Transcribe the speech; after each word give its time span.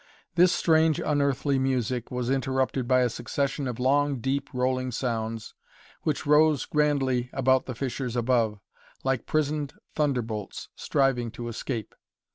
This 0.33 0.51
strange, 0.51 0.99
unearthly 0.99 1.59
music 1.59 2.09
was 2.09 2.31
interrupted 2.31 2.87
by 2.87 3.01
a 3.01 3.07
succession 3.09 3.67
of 3.67 3.79
long, 3.79 4.17
deep 4.19 4.49
rolling 4.51 4.91
sounds, 4.91 5.53
which 6.01 6.25
rose 6.25 6.65
grandly 6.65 7.29
about 7.33 7.67
the 7.67 7.75
fissures 7.75 8.15
above, 8.15 8.59
like 9.03 9.27
prisoned 9.27 9.75
thunderbolts 9.93 10.69
striving 10.75 11.29
to 11.29 11.49
escape. 11.49 11.93